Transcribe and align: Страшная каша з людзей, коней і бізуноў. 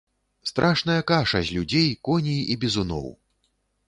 Страшная 0.51 0.95
каша 1.11 1.41
з 1.49 1.53
людзей, 1.57 1.89
коней 2.07 2.39
і 2.55 2.57
бізуноў. 2.65 3.07